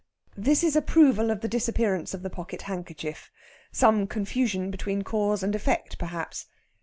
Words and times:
This 0.35 0.63
is 0.63 0.75
approval 0.75 1.29
of 1.29 1.41
the 1.41 1.47
disappearance 1.47 2.15
of 2.15 2.23
the 2.23 2.29
pocket 2.31 2.63
handkerchief 2.63 3.29
some 3.71 4.07
confusion 4.07 4.71
between 4.71 5.03
cause 5.03 5.43
and 5.43 5.53
effect, 5.53 5.99
perhaps. 5.99 6.47